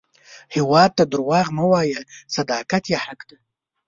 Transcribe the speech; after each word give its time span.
هیواد 0.55 0.91
ته 0.97 1.03
دروغ 1.13 1.47
مه 1.57 1.65
وایه، 1.71 1.99
صداقت 2.35 2.83
یې 2.91 2.97
حق 3.05 3.19
دی 3.29 3.37